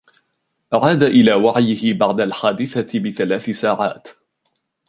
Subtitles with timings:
[0.73, 4.07] عاد إلى وعيه بعد الحادثة بثلاث ساعات.